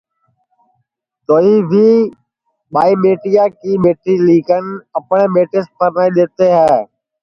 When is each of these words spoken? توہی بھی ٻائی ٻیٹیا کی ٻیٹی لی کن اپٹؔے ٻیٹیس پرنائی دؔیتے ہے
توہی 1.27 1.55
بھی 1.69 1.85
ٻائی 2.73 2.93
ٻیٹیا 3.03 3.45
کی 3.59 3.71
ٻیٹی 3.83 4.15
لی 4.25 4.37
کن 4.47 4.65
اپٹؔے 4.97 5.23
ٻیٹیس 5.35 5.65
پرنائی 5.79 6.09
دؔیتے 6.15 6.47
ہے 6.57 6.73